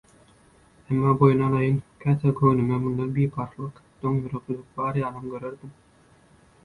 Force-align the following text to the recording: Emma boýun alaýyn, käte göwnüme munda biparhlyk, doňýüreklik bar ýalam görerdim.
Emma 0.93 1.11
boýun 1.17 1.43
alaýyn, 1.47 1.77
käte 2.05 2.33
göwnüme 2.41 2.79
munda 2.85 3.07
biparhlyk, 3.19 3.85
doňýüreklik 4.07 4.65
bar 4.81 4.99
ýalam 5.03 5.33
görerdim. 5.35 5.77